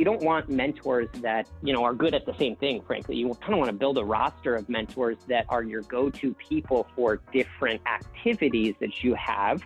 [0.00, 3.16] you don't want mentors that, you know, are good at the same thing, frankly.
[3.16, 6.88] You kind of want to build a roster of mentors that are your go-to people
[6.96, 9.62] for different activities that you have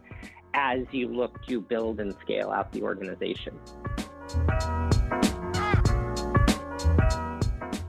[0.53, 3.57] as you look to build and scale out the organization.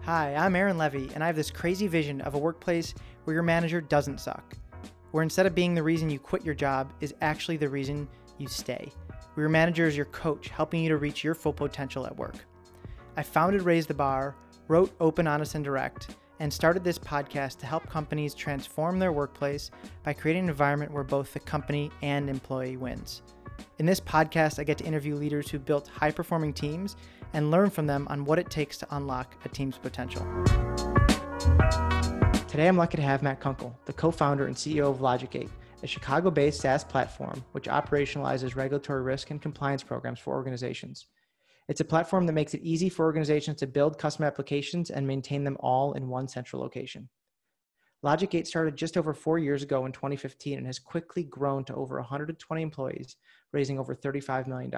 [0.04, 2.94] Hi, I'm Aaron Levy, and I have this crazy vision of a workplace
[3.24, 4.56] where your manager doesn't suck,
[5.10, 8.08] where instead of being the reason you quit your job is actually the reason
[8.38, 8.92] you stay,
[9.36, 12.36] where your manager is your coach, helping you to reach your full potential at work.
[13.18, 14.36] I founded Raise the Bar,
[14.68, 19.72] wrote Open, Honest, and Direct, and started this podcast to help companies transform their workplace
[20.04, 23.22] by creating an environment where both the company and employee wins.
[23.78, 26.96] In this podcast, I get to interview leaders who built high performing teams
[27.34, 30.26] and learn from them on what it takes to unlock a team's potential.
[32.48, 35.50] Today, I'm lucky to have Matt Kunkel, the co founder and CEO of LogicGate,
[35.86, 41.06] a Chicago based SaaS platform which operationalizes regulatory risk and compliance programs for organizations.
[41.68, 45.44] It's a platform that makes it easy for organizations to build custom applications and maintain
[45.44, 47.08] them all in one central location.
[48.04, 51.98] LogicGate started just over four years ago in 2015 and has quickly grown to over
[51.98, 53.16] 120 employees,
[53.54, 54.74] raising over $35 million.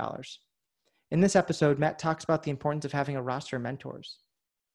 [1.12, 4.18] In this episode, Matt talks about the importance of having a roster of mentors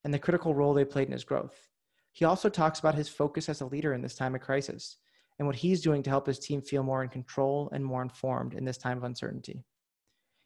[0.05, 1.69] and the critical role they played in his growth.
[2.12, 4.97] He also talks about his focus as a leader in this time of crisis
[5.39, 8.55] and what he's doing to help his team feel more in control and more informed
[8.55, 9.65] in this time of uncertainty.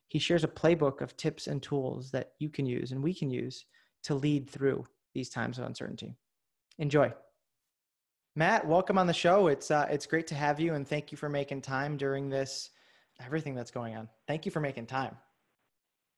[0.08, 3.30] He shares a playbook of tips and tools that you can use and we can
[3.30, 3.66] use
[4.04, 6.14] to lead through these times of uncertainty.
[6.78, 7.12] Enjoy.
[8.38, 9.48] Matt, welcome on the show.
[9.48, 12.68] It's uh, it's great to have you, and thank you for making time during this
[13.24, 14.10] everything that's going on.
[14.28, 15.16] Thank you for making time.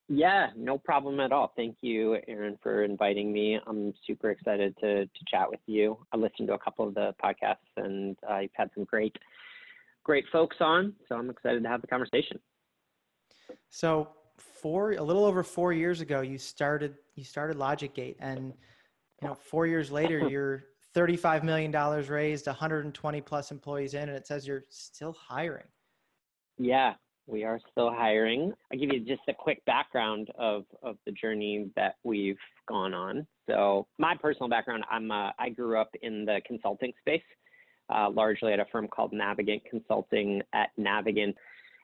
[0.09, 1.53] Yeah, no problem at all.
[1.55, 3.61] Thank you, Aaron, for inviting me.
[3.67, 5.99] I'm super excited to to chat with you.
[6.13, 9.15] I listened to a couple of the podcasts, and uh, you've had some great,
[10.05, 10.95] great folks on.
[11.09, 12.39] So I'm excited to have the conversation.
[13.69, 18.55] So, four a little over four years ago, you started you started LogicGate, and
[19.21, 24.17] you know, four years later, you're 35 million dollars raised, 120 plus employees in, and
[24.17, 25.67] it says you're still hiring.
[26.57, 26.95] Yeah,
[27.29, 28.53] we are still hiring.
[28.73, 33.27] I'll give you just a quick background of, of the journey that we've gone on.
[33.47, 37.23] So, my personal background, I'm uh, I grew up in the consulting space,
[37.95, 41.35] uh, largely at a firm called Navigant Consulting at Navigant.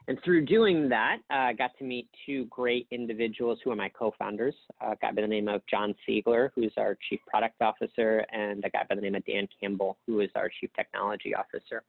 [0.06, 3.88] And through doing that, I uh, got to meet two great individuals who are my
[3.88, 4.54] co-founders.
[4.82, 8.70] A guy by the name of John Siegler, who's our chief product officer, and a
[8.70, 11.82] guy by the name of Dan Campbell, who is our chief technology officer.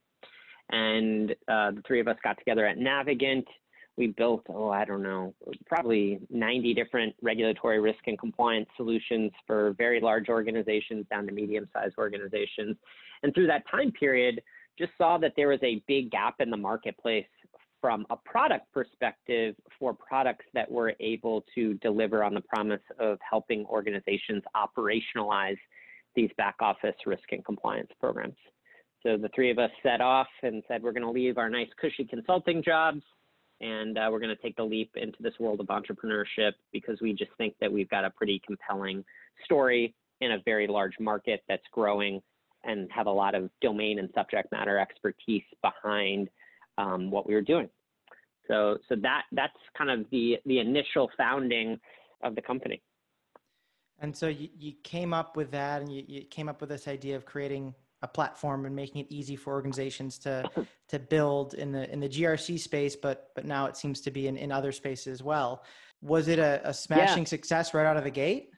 [0.70, 3.44] And uh, the three of us got together at Navigant.
[3.96, 5.34] We built, oh, I don't know,
[5.64, 11.66] probably 90 different regulatory risk and compliance solutions for very large organizations down to medium
[11.72, 12.76] sized organizations.
[13.22, 14.42] And through that time period,
[14.78, 17.26] just saw that there was a big gap in the marketplace
[17.80, 23.18] from a product perspective for products that were able to deliver on the promise of
[23.28, 25.58] helping organizations operationalize
[26.14, 28.36] these back office risk and compliance programs.
[29.06, 31.68] So the three of us set off and said, we're going to leave our nice,
[31.80, 33.02] cushy consulting jobs
[33.60, 37.12] and uh, we're going to take the leap into this world of entrepreneurship because we
[37.12, 39.04] just think that we've got a pretty compelling
[39.44, 42.20] story in a very large market that's growing
[42.64, 46.28] and have a lot of domain and subject matter expertise behind
[46.76, 47.68] um, what we were doing.
[48.48, 51.78] So, so that that's kind of the the initial founding
[52.22, 52.82] of the company.
[54.00, 56.86] And so you, you came up with that, and you, you came up with this
[56.86, 60.48] idea of creating a platform and making it easy for organizations to
[60.88, 64.28] to build in the in the GRC space, but but now it seems to be
[64.28, 65.62] in, in other spaces as well.
[66.02, 67.28] Was it a, a smashing yeah.
[67.28, 68.50] success right out of the gate?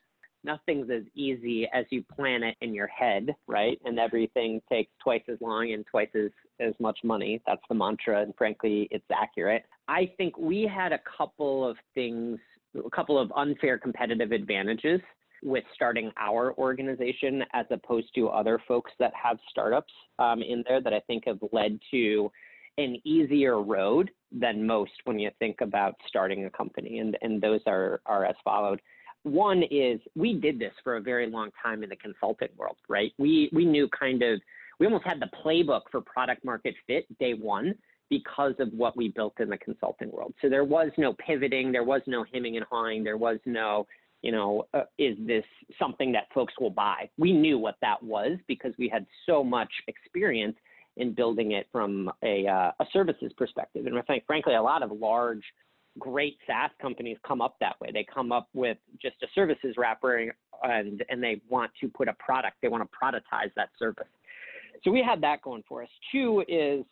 [0.43, 3.77] Nothing's as easy as you plan it in your head, right?
[3.83, 7.41] And everything takes twice as long and twice as, as much money.
[7.45, 9.63] That's the mantra, and frankly, it's accurate.
[9.89, 12.39] I think we had a couple of things,
[12.77, 15.01] a couple of unfair competitive advantages
[15.43, 20.81] with starting our organization as opposed to other folks that have startups um, in there
[20.81, 22.31] that I think have led to
[22.77, 26.99] an easier road than most when you think about starting a company.
[26.99, 28.81] And, and those are, are as followed.
[29.23, 33.11] One is we did this for a very long time in the consulting world, right?
[33.17, 34.39] We, we knew kind of,
[34.79, 37.75] we almost had the playbook for product market fit day one
[38.09, 40.33] because of what we built in the consulting world.
[40.41, 43.85] So there was no pivoting, there was no hemming and hawing, there was no,
[44.21, 45.45] you know, uh, is this
[45.77, 47.09] something that folks will buy?
[47.17, 50.55] We knew what that was because we had so much experience
[50.97, 53.85] in building it from a, uh, a services perspective.
[53.85, 55.43] And I think, frankly, a lot of large,
[55.97, 57.91] great SaaS companies come up that way.
[57.93, 60.31] They come up with just a services wrapper
[60.63, 64.07] and, and they want to put a product, they want to productize that service.
[64.83, 65.89] So we had that going for us.
[66.11, 66.83] Two is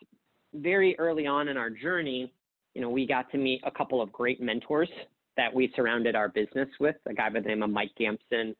[0.53, 2.31] very early on in our journey,
[2.73, 4.89] you know, we got to meet a couple of great mentors
[5.37, 8.55] that we surrounded our business with, a guy by the name of Mike Gamson.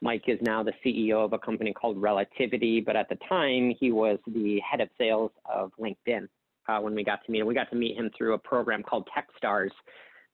[0.00, 3.92] Mike is now the CEO of a company called Relativity, but at the time he
[3.92, 6.26] was the head of sales of LinkedIn
[6.68, 7.46] uh, when we got to meet him.
[7.46, 9.70] We got to meet him through a program called Techstars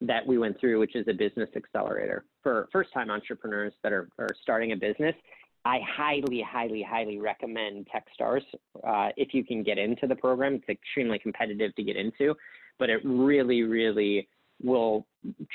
[0.00, 4.08] that we went through, which is a business accelerator for first time entrepreneurs that are,
[4.18, 5.14] are starting a business.
[5.64, 8.42] I highly, highly, highly recommend Techstars
[8.86, 10.54] uh, if you can get into the program.
[10.54, 12.34] It's extremely competitive to get into,
[12.78, 14.28] but it really, really
[14.62, 15.06] will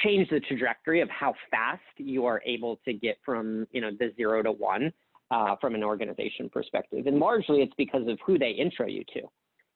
[0.04, 4.14] change the trajectory of how fast you are able to get from you know the
[4.16, 4.92] zero to one
[5.32, 7.08] uh, from an organization perspective.
[7.08, 9.22] And largely, it's because of who they intro you to,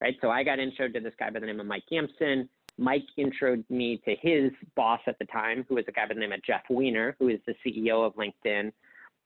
[0.01, 0.15] right?
[0.21, 2.47] So I got intro to this guy by the name of Mike Gamson.
[2.77, 6.19] Mike introed me to his boss at the time, who was a guy by the
[6.19, 8.71] name of Jeff Weiner, who is the CEO of LinkedIn.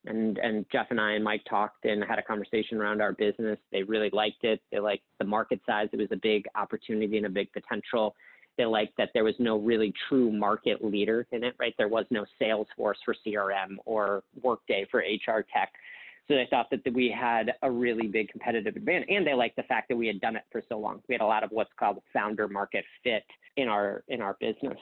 [0.06, 3.59] And and Jeff and I and Mike talked and had a conversation around our business.
[3.71, 4.62] They really liked it.
[4.71, 5.89] They liked the market size.
[5.92, 8.15] It was a big opportunity and a big potential.
[8.57, 11.74] They liked that there was no really true market leader in it, right?
[11.77, 15.71] There was no Salesforce for CRM or Workday for HR tech.
[16.27, 19.09] So they thought that we had a really big competitive advantage.
[19.09, 21.01] And they liked the fact that we had done it for so long.
[21.09, 23.24] We had a lot of what's called founder market fit
[23.57, 24.77] in our in our business.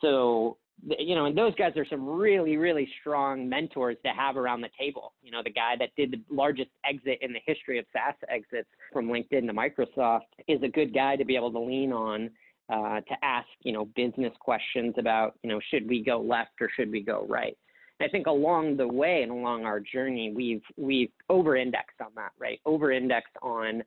[0.00, 0.58] So
[0.98, 4.68] you know, and those guys are some really, really strong mentors to have around the
[4.78, 5.14] table.
[5.22, 8.68] You know, the guy that did the largest exit in the history of SaaS exits
[8.92, 12.30] from LinkedIn to Microsoft is a good guy to be able to lean on
[12.70, 16.70] uh, to ask, you know, business questions about, you know, should we go left or
[16.74, 17.56] should we go right?
[18.00, 22.60] I think along the way and along our journey, we've we've over-indexed on that, right?
[22.66, 23.82] Over-indexed on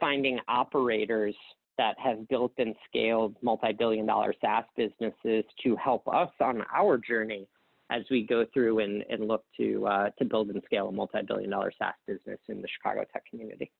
[0.00, 1.34] finding operators
[1.78, 7.46] that have built and scaled multi-billion dollar SaaS businesses to help us on our journey
[7.90, 11.50] as we go through and, and look to uh, to build and scale a multi-billion
[11.50, 13.70] dollar SaaS business in the Chicago tech community.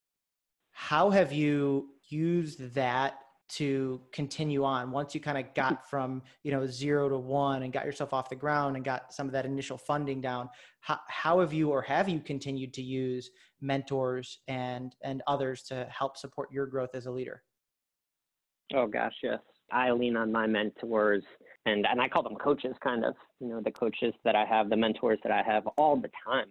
[0.71, 3.19] How have you used that
[3.53, 4.91] to continue on.
[4.91, 5.75] Once you kind of mm-hmm.
[5.75, 9.13] got from you know zero to one and got yourself off the ground and got
[9.13, 10.49] some of that initial funding down
[10.81, 15.87] how, how have you or have you continued to use mentors and and others to
[15.97, 17.43] help support your growth as a leader?
[18.75, 19.41] Oh gosh yes.
[19.71, 21.25] I lean on my mentors
[21.67, 24.69] and and i call them coaches kind of you know the coaches that i have
[24.69, 26.47] the mentors that i have all the time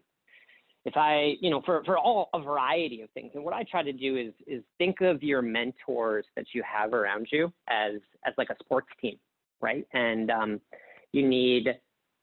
[0.86, 3.32] if I, you know, for, for all a variety of things.
[3.36, 6.94] And what I try to do is is think of your mentors that you have
[6.94, 7.96] around you as
[8.26, 9.18] as like a sports team,
[9.62, 9.86] right?
[9.94, 10.62] And um,
[11.12, 11.68] you need,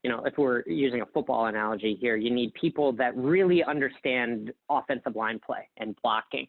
[0.03, 4.53] you know, if we're using a football analogy here, you need people that really understand
[4.69, 6.47] offensive line play and blocking.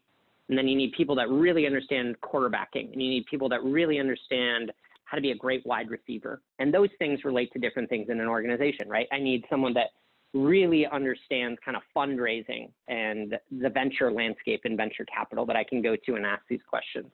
[0.47, 3.99] And then you need people that really understand quarterbacking, and you need people that really
[3.99, 4.71] understand
[5.05, 6.41] how to be a great wide receiver.
[6.57, 9.07] And those things relate to different things in an organization, right?
[9.11, 9.89] I need someone that
[10.33, 15.81] really understands kind of fundraising and the venture landscape and venture capital that I can
[15.81, 17.07] go to and ask these questions.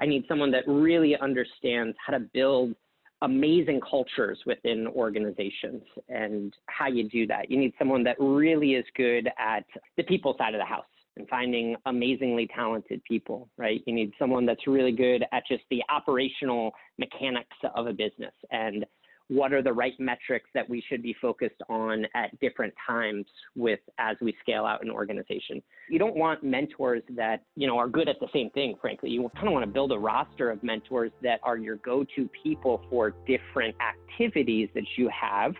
[0.00, 2.74] I need someone that really understands how to build
[3.20, 7.50] amazing cultures within organizations and how you do that.
[7.50, 9.64] You need someone that really is good at
[9.96, 10.84] the people side of the house
[11.16, 13.82] and finding amazingly talented people, right?
[13.86, 18.84] You need someone that's really good at just the operational mechanics of a business and
[19.32, 23.24] what are the right metrics that we should be focused on at different times
[23.56, 25.62] with as we scale out an organization.
[25.88, 29.10] You don't want mentors that, you know, are good at the same thing, frankly.
[29.10, 32.82] You kind of want to build a roster of mentors that are your go-to people
[32.90, 35.54] for different activities that you have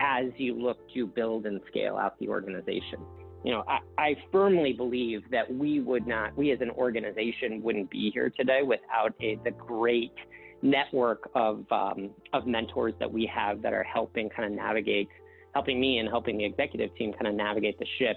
[0.00, 3.00] as you look to build and scale out the organization.
[3.44, 7.90] You know, I, I firmly believe that we would not, we as an organization wouldn't
[7.90, 10.12] be here today without a, the great
[10.62, 15.08] network of um, of mentors that we have that are helping kind of navigate,
[15.54, 18.16] helping me and helping the executive team kind of navigate the ship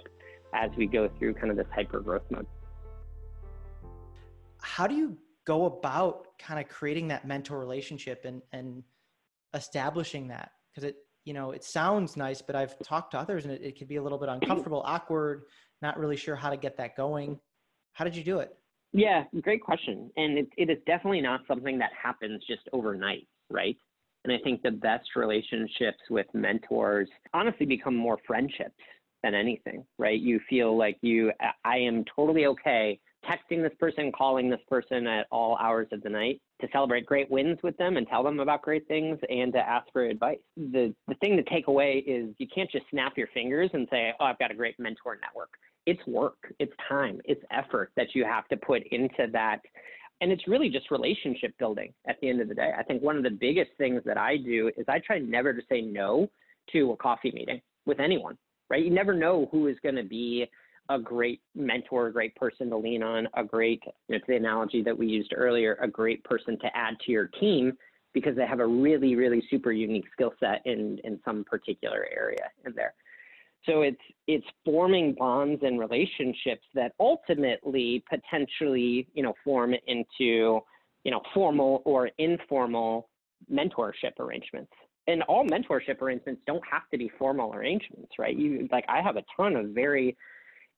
[0.54, 2.46] as we go through kind of this hyper growth mode.
[4.60, 8.82] How do you go about kind of creating that mentor relationship and and
[9.54, 10.52] establishing that?
[10.70, 13.76] Because it you know it sounds nice, but I've talked to others and it, it
[13.76, 15.44] can be a little bit uncomfortable, awkward,
[15.80, 17.38] not really sure how to get that going.
[17.92, 18.56] How did you do it?
[18.92, 20.10] Yeah, great question.
[20.16, 23.76] And it, it is definitely not something that happens just overnight, right?
[24.24, 28.76] And I think the best relationships with mentors honestly become more friendships
[29.22, 30.20] than anything, right?
[30.20, 31.32] You feel like you,
[31.64, 36.08] I am totally okay texting this person, calling this person at all hours of the
[36.08, 39.60] night to celebrate great wins with them and tell them about great things and to
[39.60, 40.38] ask for advice.
[40.56, 44.12] The, the thing to take away is you can't just snap your fingers and say,
[44.18, 45.50] oh, I've got a great mentor network
[45.86, 49.60] it's work, it's time, it's effort that you have to put into that.
[50.20, 52.70] And it's really just relationship building at the end of the day.
[52.78, 55.62] I think one of the biggest things that I do is I try never to
[55.68, 56.30] say no
[56.72, 58.38] to a coffee meeting with anyone,
[58.70, 58.84] right?
[58.84, 60.46] You never know who is going to be
[60.88, 64.36] a great mentor, a great person to lean on, a great, you know, to the
[64.36, 67.72] analogy that we used earlier, a great person to add to your team
[68.12, 72.50] because they have a really, really super unique skill set in, in some particular area
[72.66, 72.94] in there.
[73.66, 80.60] So it's it's forming bonds and relationships that ultimately potentially, you know, form into,
[81.04, 83.08] you know, formal or informal
[83.52, 84.72] mentorship arrangements.
[85.06, 88.36] And all mentorship arrangements don't have to be formal arrangements, right?
[88.36, 90.16] You like I have a ton of very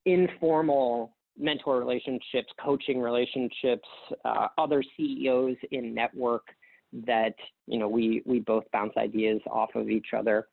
[0.07, 3.89] informal mentor relationships, coaching relationships,
[4.25, 6.45] uh, other CEOs in network
[7.07, 7.35] that
[7.67, 10.47] you know we we both bounce ideas off of each other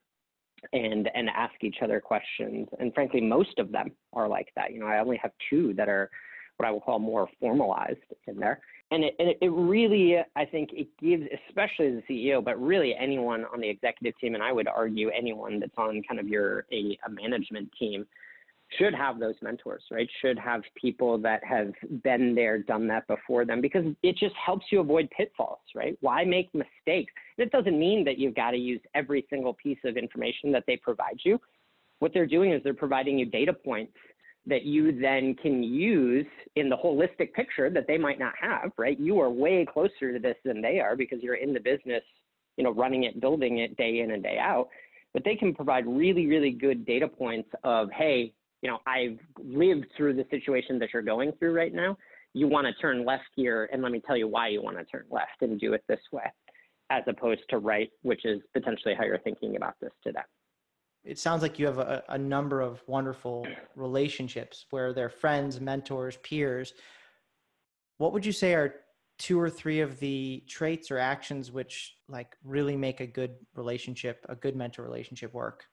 [0.73, 2.67] and and ask each other questions.
[2.79, 4.73] And frankly most of them are like that.
[4.73, 6.09] You know i only have two that are
[6.57, 8.61] what i will call more formalized in there.
[8.91, 13.45] And it, it, it really i think it gives especially the ceo but really anyone
[13.53, 16.97] on the executive team and i would argue anyone that's on kind of your a,
[17.05, 18.05] a management team
[18.77, 20.09] should have those mentors, right?
[20.21, 21.71] Should have people that have
[22.03, 25.97] been there, done that before them, because it just helps you avoid pitfalls, right?
[26.01, 27.13] Why make mistakes?
[27.37, 30.77] it doesn't mean that you've got to use every single piece of information that they
[30.77, 31.39] provide you.
[31.99, 33.93] What they're doing is they're providing you data points
[34.45, 36.25] that you then can use
[36.55, 38.99] in the holistic picture that they might not have, right?
[38.99, 42.03] You are way closer to this than they are because you're in the business,
[42.57, 44.69] you know, running it, building it day in and day out.
[45.13, 49.87] But they can provide really, really good data points of, hey, you know, I've lived
[49.97, 51.97] through the situation that you're going through right now.
[52.33, 54.85] You want to turn left here, and let me tell you why you want to
[54.85, 56.23] turn left and do it this way,
[56.89, 60.21] as opposed to right, which is potentially how you're thinking about this today.
[61.03, 66.17] It sounds like you have a, a number of wonderful relationships where they're friends, mentors,
[66.17, 66.73] peers.
[67.97, 68.75] What would you say are
[69.17, 74.23] two or three of the traits or actions which like really make a good relationship,
[74.29, 75.65] a good mentor relationship work?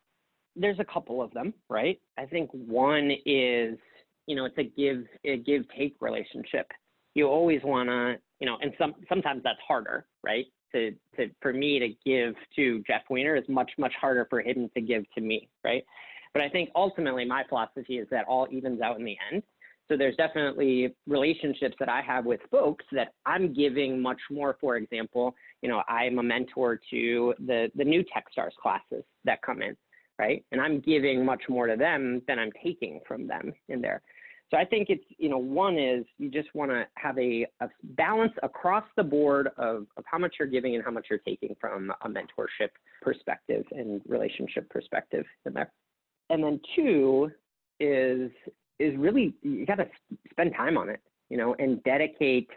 [0.58, 2.00] There's a couple of them, right?
[2.18, 3.78] I think one is,
[4.26, 6.66] you know, it's a give a give take relationship.
[7.14, 10.46] You always want to, you know, and some sometimes that's harder, right?
[10.74, 14.70] To to for me to give to Jeff Weiner is much much harder for him
[14.74, 15.84] to give to me, right?
[16.34, 19.42] But I think ultimately my philosophy is that all evens out in the end.
[19.88, 24.58] So there's definitely relationships that I have with folks that I'm giving much more.
[24.60, 29.62] For example, you know, I'm a mentor to the the new TechStars classes that come
[29.62, 29.74] in
[30.18, 30.44] right?
[30.52, 34.02] And I'm giving much more to them than I'm taking from them in there.
[34.50, 37.68] So I think it's, you know, one is you just want to have a, a,
[37.82, 41.54] balance across the board of, of how much you're giving and how much you're taking
[41.60, 42.70] from a mentorship
[43.02, 45.70] perspective and relationship perspective in there.
[46.30, 47.30] And then two
[47.78, 48.30] is
[48.78, 49.88] is really you got to
[50.30, 52.48] spend time on it, you know, and dedicate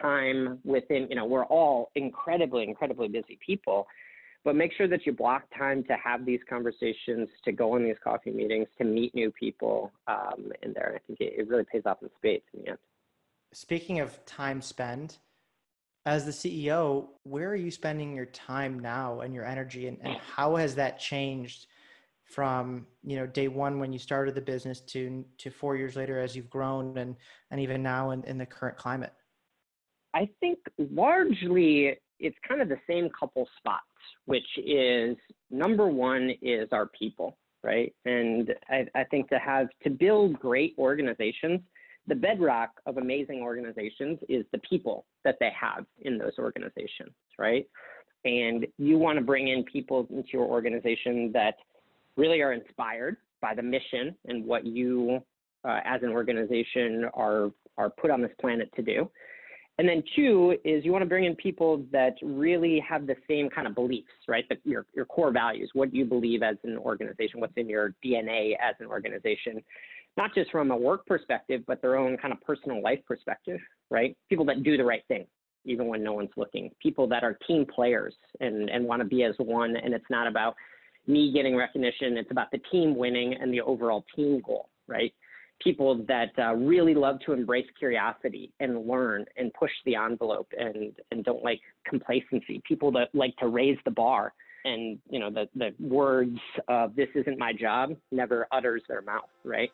[0.00, 3.86] time within, you know, we're all incredibly, incredibly busy people
[4.44, 7.96] but make sure that you block time to have these conversations, to go on these
[8.02, 10.94] coffee meetings, to meet new people um, in there.
[10.96, 12.78] I think it, it really pays off in spades in the end.
[13.52, 15.18] Speaking of time spent,
[16.06, 20.16] as the CEO, where are you spending your time now and your energy, and, and
[20.34, 21.66] how has that changed
[22.24, 26.20] from you know day one when you started the business to to four years later
[26.20, 27.16] as you've grown and
[27.50, 29.12] and even now in, in the current climate?
[30.14, 33.84] I think largely it's kind of the same couple spots,
[34.26, 35.16] which is
[35.50, 37.94] number one is our people, right?
[38.04, 41.60] And I, I think to have to build great organizations,
[42.06, 47.66] the bedrock of amazing organizations is the people that they have in those organizations, right?
[48.24, 51.54] And you want to bring in people into your organization that
[52.16, 55.22] really are inspired by the mission and what you,
[55.64, 59.10] uh, as an organization, are are put on this planet to do.
[59.80, 63.48] And then two is you want to bring in people that really have the same
[63.48, 64.44] kind of beliefs, right?
[64.50, 68.56] The, your, your core values, what you believe as an organization, what's in your DNA
[68.60, 69.62] as an organization,
[70.18, 73.58] not just from a work perspective, but their own kind of personal life perspective,
[73.88, 74.14] right?
[74.28, 75.24] People that do the right thing,
[75.64, 76.70] even when no one's looking.
[76.82, 79.76] People that are team players and, and want to be as one.
[79.76, 80.56] And it's not about
[81.06, 85.14] me getting recognition, it's about the team winning and the overall team goal, right?
[85.62, 90.92] People that uh, really love to embrace curiosity and learn and push the envelope and,
[91.10, 94.32] and don't like complacency, people that like to raise the bar
[94.64, 96.38] and you know the, the words
[96.68, 99.70] of this isn't my job never utters their mouth right?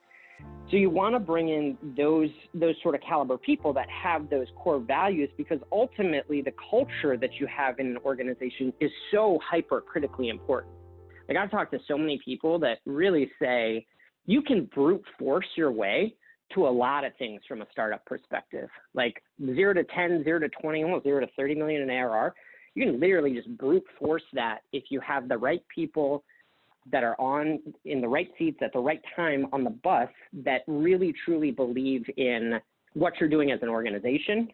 [0.71, 4.47] So you want to bring in those those sort of caliber people that have those
[4.57, 9.81] core values because ultimately the culture that you have in an organization is so hyper
[9.81, 10.75] critically important.
[11.29, 13.87] Like i've talked to so many people that really say
[14.27, 16.15] you can brute force your way
[16.55, 19.23] to a lot of things from a startup perspective, like
[19.55, 22.35] zero to 10, zero to 20, almost zero to 30 million in ARR.
[22.75, 26.23] You can literally just brute force that if you have the right people
[26.93, 30.09] that are on in the right seats at the right time on the bus
[30.45, 32.61] that really truly believe in
[32.95, 34.49] what you're doing as an organization,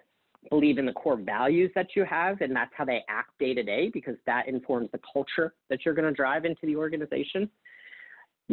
[0.50, 3.62] believe in the core values that you have, and that's how they act day to
[3.62, 7.48] day because that informs the culture that you're going to drive into the organization.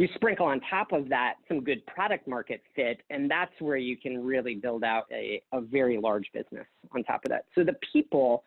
[0.00, 3.98] You sprinkle on top of that some good product market fit, and that's where you
[3.98, 7.44] can really build out a, a very large business on top of that.
[7.54, 8.42] So the people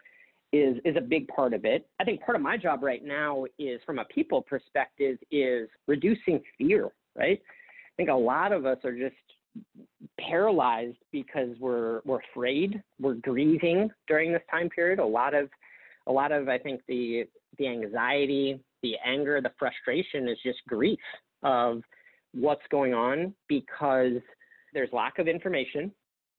[0.52, 1.88] is is a big part of it.
[2.00, 6.42] I think part of my job right now is from a people perspective is reducing
[6.58, 7.40] fear, right?
[7.40, 9.14] I think a lot of us are just
[10.20, 14.98] paralyzed because we're we're afraid, we're grieving during this time period.
[14.98, 15.50] A lot of
[16.08, 17.26] a lot of I think the
[17.60, 20.98] the anxiety, the anger, the frustration is just grief
[21.44, 21.82] of
[22.34, 24.22] what's going on because
[24.74, 25.92] there's lack of information,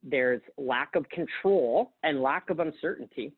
[0.03, 3.33] there's lack of control and lack of uncertainty.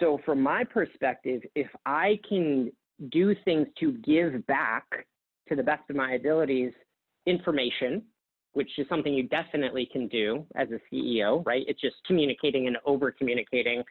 [0.00, 2.72] So from my perspective, if I can
[3.10, 4.84] do things to give back
[5.48, 6.72] to the best of my abilities
[7.26, 8.02] information
[8.56, 11.62] which is something you definitely can do as a CEO, right?
[11.68, 13.84] It's just communicating and over communicating.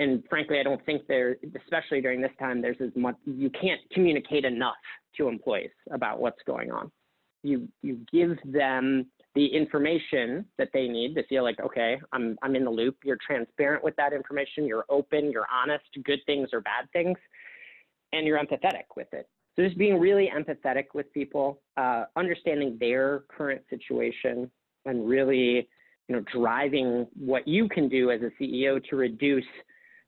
[0.00, 3.80] And frankly, I don't think there, especially during this time, there's as much, you can't
[3.92, 4.74] communicate enough
[5.16, 6.90] to employees about what's going on.
[7.42, 12.56] You, you give them the information that they need to feel like, okay, I'm, I'm
[12.56, 12.96] in the loop.
[13.04, 14.66] You're transparent with that information.
[14.66, 17.18] You're open, you're honest, good things or bad things,
[18.12, 19.28] and you're empathetic with it.
[19.56, 24.50] So just being really empathetic with people, uh, understanding their current situation,
[24.84, 25.68] and really,
[26.08, 29.44] you know, driving what you can do as a CEO to reduce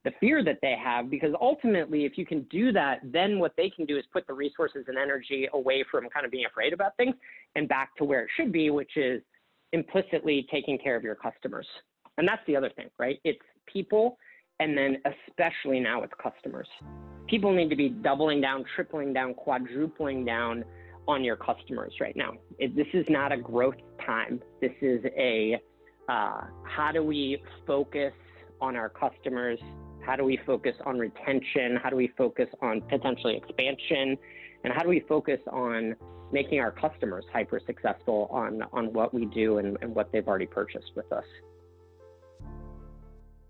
[0.06, 1.10] the fear that they have.
[1.10, 4.32] Because ultimately, if you can do that, then what they can do is put the
[4.32, 7.14] resources and energy away from kind of being afraid about things
[7.54, 9.20] and back to where it should be, which is
[9.72, 11.66] implicitly taking care of your customers.
[12.16, 13.18] And that's the other thing, right?
[13.24, 14.16] It's people,
[14.60, 14.96] and then
[15.28, 16.68] especially now it's customers
[17.26, 20.64] people need to be doubling down, tripling down, quadrupling down
[21.08, 22.32] on your customers right now.
[22.58, 24.40] This is not a growth time.
[24.60, 25.60] This is a
[26.08, 28.12] uh, how do we focus
[28.60, 29.58] on our customers?
[30.06, 31.76] How do we focus on retention?
[31.82, 34.16] How do we focus on potentially expansion?
[34.62, 35.96] And how do we focus on
[36.30, 40.46] making our customers hyper successful on, on what we do and, and what they've already
[40.46, 41.24] purchased with us?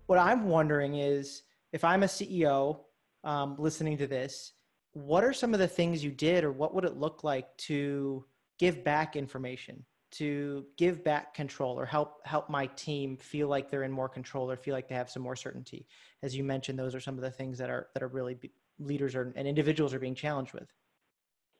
[0.07, 2.79] What I'm wondering is if I'm a CEO
[3.23, 4.53] um, listening to this,
[4.93, 8.25] what are some of the things you did, or what would it look like to
[8.57, 13.83] give back information, to give back control, or help help my team feel like they're
[13.83, 15.87] in more control, or feel like they have some more certainty?
[16.23, 18.51] As you mentioned, those are some of the things that are that are really be,
[18.79, 20.67] leaders are, and individuals are being challenged with.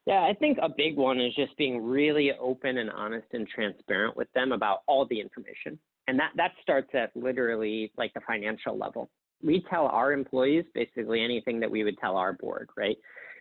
[0.06, 4.16] Yeah, I think a big one is just being really open and honest and transparent
[4.16, 5.78] with them about all the information.
[6.08, 9.10] And that, that starts at literally like the financial level
[9.44, 12.98] we tell our employees basically anything that we would tell our board, right?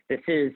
[0.09, 0.51] This is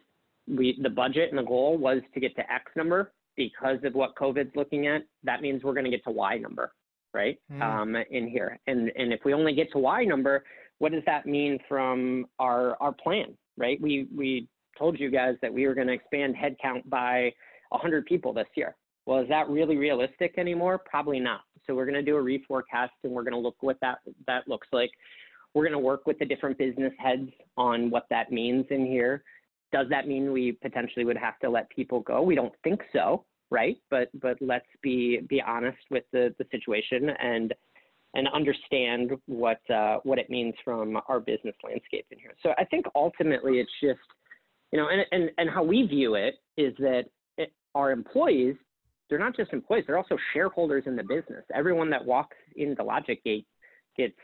[0.47, 4.15] we the budget and the goal was to get to X number because of what
[4.15, 5.04] COVID's looking at.
[5.24, 6.74] That means we're going to get to Y number,
[7.13, 7.38] right?
[7.52, 7.62] Mm.
[7.62, 10.44] Um, in here, and and if we only get to Y number,
[10.80, 13.80] what does that mean from our our plan, right?
[13.82, 17.32] We we told you guys that we were going to expand headcount by
[17.70, 18.76] 100 people this year.
[19.06, 20.80] Well, is that really realistic anymore?
[20.86, 21.41] Probably not.
[21.65, 24.48] So we're going to do a reforecast and we're going to look what that that
[24.48, 24.91] looks like.
[25.54, 29.24] We're going to work with the different business heads on what that means in here.
[29.71, 32.21] Does that mean we potentially would have to let people go?
[32.21, 33.77] We don't think so, right?
[33.89, 37.53] But but let's be be honest with the the situation and
[38.13, 42.34] and understand what uh, what it means from our business landscape in here.
[42.43, 43.99] So I think ultimately it's just
[44.71, 47.05] you know and and and how we view it is that
[47.38, 48.55] it, our employees
[49.10, 51.43] they're not just employees they're also shareholders in the business.
[51.53, 53.45] Everyone that walks into LogicGate
[53.97, 54.15] gets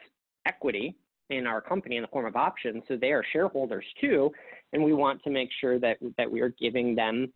[0.45, 0.95] equity
[1.29, 2.83] in our company in the form of options.
[2.87, 4.31] So they are shareholders too,
[4.73, 7.31] and we want to make sure that that we are giving them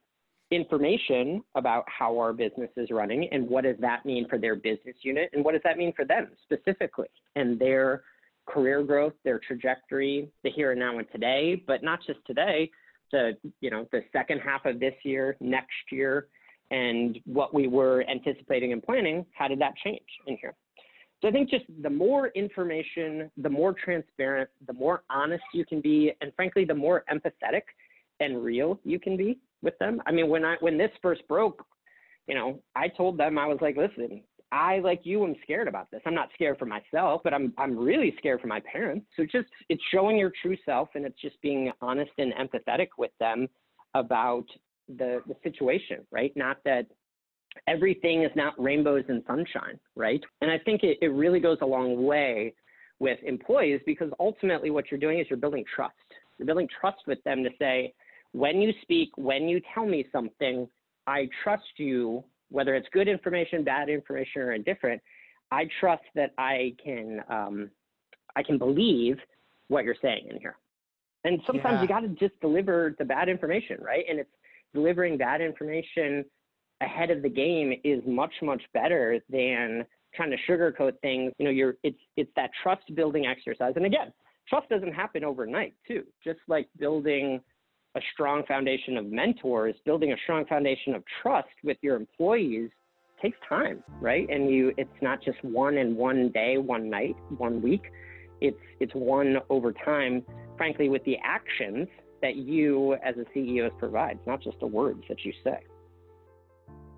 [0.51, 4.95] information about how our business is running and what does that mean for their business
[5.01, 8.04] unit and what does that mean for them specifically and their
[8.47, 12.69] career growth, their trajectory, the here and now and today, but not just today,
[13.12, 16.27] the you know the second half of this year, next year,
[16.69, 19.25] and what we were anticipating and planning.
[19.34, 20.56] How did that change in here?
[21.22, 25.80] So I think just the more information, the more transparent, the more honest you can
[25.80, 27.62] be, and frankly, the more empathetic
[28.20, 30.02] and real you can be with them.
[30.06, 31.64] I mean, when I when this first broke,
[32.28, 35.92] you know, I told them I was like, listen, I like you I'm scared about
[35.92, 36.02] this.
[36.06, 39.06] I'm not scared for myself, but I'm I'm really scared for my parents.
[39.16, 43.12] So just it's showing your true self and it's just being honest and empathetic with
[43.20, 43.48] them
[43.94, 44.46] about
[44.98, 46.34] the the situation, right?
[46.36, 46.88] Not that
[47.68, 50.22] everything is not rainbows and sunshine, right?
[50.42, 52.54] And I think it, it really goes a long way
[53.00, 55.96] with employees because ultimately what you're doing is you're building trust.
[56.38, 57.94] You're building trust with them to say,
[58.32, 60.68] when you speak, when you tell me something,
[61.08, 65.02] I trust you, whether it's good information, bad information, or indifferent.
[65.52, 67.70] I trust that I can um,
[68.36, 69.18] I can believe
[69.68, 70.56] what you're saying in here.
[71.26, 71.82] And sometimes Yeah.
[71.82, 74.06] you got to just deliver the bad information, right?
[74.10, 74.30] And it's
[74.74, 76.24] delivering bad information
[76.82, 81.32] ahead of the game is much much better than trying to sugarcoat things.
[81.38, 83.74] You know, you're it's it's that trust building exercise.
[83.76, 84.12] And again,
[84.50, 86.04] trust doesn't happen overnight, too.
[86.24, 87.41] Just like building
[87.96, 92.70] a strong foundation of mentors, building a strong foundation of trust with your employees
[93.22, 94.28] takes time, right?
[94.30, 97.84] And you it's not just one in one day, one night, one week.
[98.39, 100.24] It's it's one over time,
[100.58, 101.88] frankly, with the actions
[102.22, 105.60] that you as a CEO provides, not just the words that you say.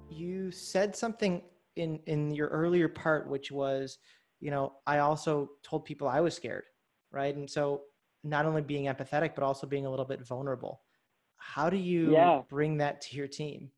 [0.10, 1.42] You said something
[1.76, 3.98] in in your earlier part, which was,
[4.40, 6.66] you know, I also told people I was scared,
[7.12, 7.36] right?
[7.36, 7.84] And so
[8.24, 10.82] not only being empathetic, but also being a little bit vulnerable.
[11.38, 12.42] How do you Yeah.
[12.50, 13.72] bring that to your team?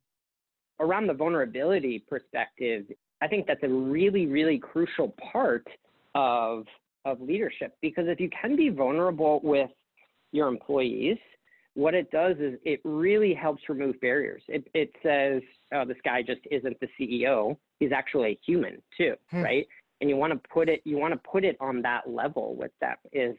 [0.79, 2.85] around the vulnerability perspective,
[3.21, 5.65] I think that's a really, really crucial part
[6.13, 6.65] of
[7.05, 9.69] of leadership because if you can be vulnerable with
[10.31, 11.17] your employees,
[11.75, 14.41] what it does is it really helps remove barriers.
[14.47, 15.41] It it says,
[15.73, 17.57] oh, this guy just isn't the CEO.
[17.79, 19.43] He's actually a human too, Hmm.
[19.43, 19.67] right?
[20.01, 22.71] And you want to put it you want to put it on that level with
[22.81, 23.35] them is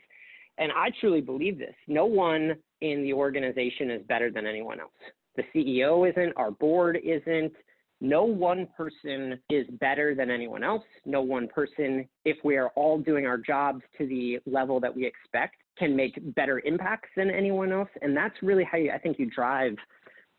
[0.59, 1.75] and I truly believe this.
[1.87, 4.93] No one in the organization is better than anyone else.
[5.37, 7.53] The CEO isn't, our board isn't.
[8.01, 10.85] No one person is better than anyone else.
[11.07, 15.07] No one person, if we are all doing our jobs to the level that we
[15.07, 17.89] expect, can make better impacts than anyone else.
[18.03, 19.77] And that's really how you, I think you drive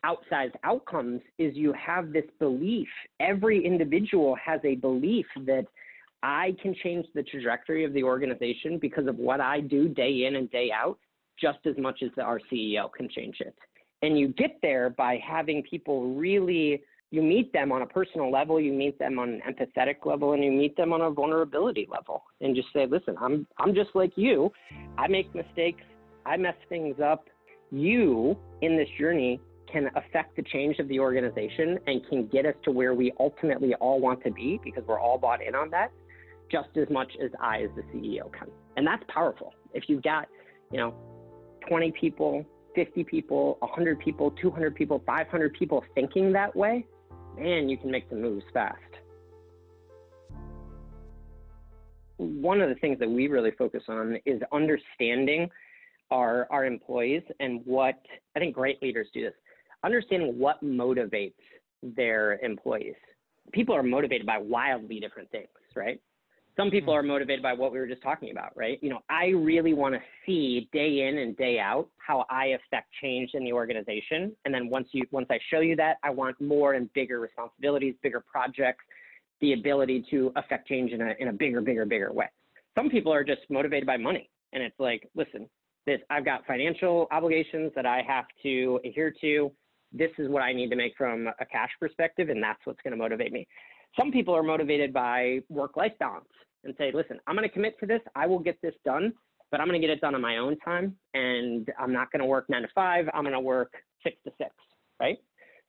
[0.06, 2.88] outsized outcomes is you have this belief.
[3.20, 5.65] Every individual has a belief that
[6.24, 10.36] I can change the trajectory of the organization because of what I do day in
[10.36, 10.98] and day out,
[11.39, 13.56] just as much as our CEO can change it.
[14.02, 18.60] And you get there by having people really, you meet them on a personal level,
[18.60, 22.24] you meet them on an empathetic level, and you meet them on a vulnerability level.
[22.41, 24.52] And just say, listen, I'm, I'm just like you.
[24.98, 25.84] I make mistakes,
[26.26, 27.28] I mess things up.
[27.72, 29.39] You, in this journey,
[29.72, 33.74] can affect the change of the organization and can get us to where we ultimately
[33.76, 35.91] all want to be because we're all bought in on that
[36.52, 38.48] just as much as I, as the CEO, can.
[38.78, 39.54] And that's powerful.
[39.74, 40.28] If you've got,
[40.72, 40.93] you know,
[41.67, 46.86] 20 people, 50 people, 100 people, 200 people, 500 people thinking that way,
[47.38, 48.78] man, you can make the moves fast.
[52.17, 55.50] One of the things that we really focus on is understanding
[56.10, 58.00] our, our employees and what
[58.36, 59.34] I think great leaders do this
[59.84, 61.34] understanding what motivates
[61.82, 62.95] their employees.
[63.52, 66.02] People are motivated by wildly different things, right?
[66.58, 66.98] Some people mm.
[66.98, 68.80] are motivated by what we were just talking about, right?
[68.82, 72.88] You know, I really want to see day in and day out how I affect
[73.00, 74.36] change in the organization.
[74.43, 77.93] And then once you once I show you that, I want more and bigger responsibilities,
[78.02, 78.84] bigger projects,
[79.39, 82.28] the ability to affect change in a in a bigger, bigger, bigger way.
[82.76, 84.30] Some people are just motivated by money.
[84.52, 85.48] And it's like, listen,
[85.86, 89.52] this I've got financial obligations that I have to adhere to.
[89.93, 92.91] This is what I need to make from a cash perspective, and that's what's going
[92.91, 93.48] to motivate me.
[93.96, 96.28] Some people are motivated by work-life balance
[96.68, 98.02] and say, listen, I'm going to commit to this.
[98.16, 99.14] I will get this done,
[99.52, 100.96] but I'm going to get it done on my own time.
[101.14, 103.08] And I'm not going to work nine to five.
[103.14, 104.52] I'm going to work six to six,
[105.00, 105.18] right?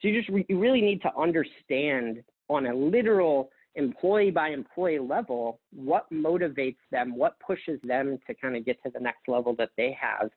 [0.00, 4.98] So you just, re- you really need to understand on a literal employee by employee
[4.98, 9.54] level what motivates them, what pushes them to kind of get to the next level
[9.56, 10.30] that they have.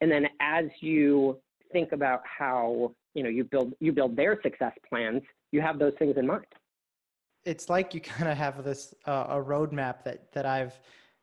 [0.00, 1.38] And then as you
[1.72, 5.94] think about how, you know, you build, you build their success plans, you have those
[5.98, 6.46] things in mind
[7.44, 10.78] it's like you kind of have this uh, a roadmap that that I've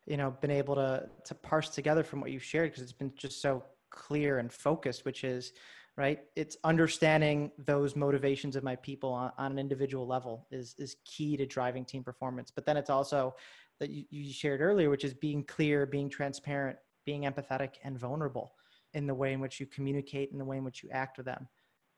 [0.06, 3.14] you know been able to to parse together from what you've shared because it's been
[3.16, 5.54] just so clear and focused which is
[5.96, 10.98] right it's understanding those motivations of my people on, on an individual level is is
[11.06, 12.52] key to driving team performance.
[12.52, 13.36] But then it's also
[13.80, 18.54] that you, you shared earlier which is being clear being transparent being empathetic and vulnerable
[18.94, 21.26] in the way in which you communicate and the way in which you act with
[21.26, 21.48] them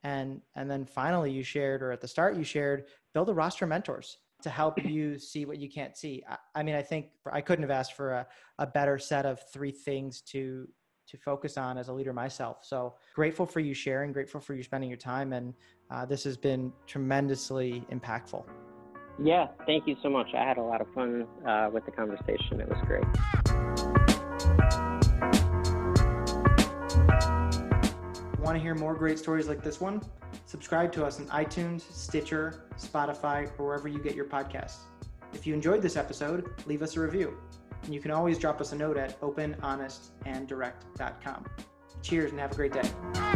[0.03, 3.65] and and then finally you shared or at the start you shared build a roster
[3.65, 6.23] of mentors to help you see what you can't see.
[6.29, 8.27] I, I mean i think i couldn't have asked for a,
[8.60, 10.67] a better set of three things to
[11.07, 12.65] to focus on as a leader myself.
[12.65, 15.53] So grateful for you sharing grateful for you spending your time and
[15.89, 18.43] uh, this has been tremendously impactful.
[19.23, 20.27] Yeah thank you so much.
[20.33, 22.60] I had a lot of fun uh, with the conversation.
[22.60, 23.46] It was great
[28.58, 30.02] to hear more great stories like this one?
[30.46, 34.80] Subscribe to us on iTunes, Stitcher, Spotify, or wherever you get your podcasts.
[35.34, 37.38] If you enjoyed this episode, leave us a review.
[37.84, 41.46] And you can always drop us a note at openhonestanddirect.com.
[42.02, 43.27] Cheers and have a great day.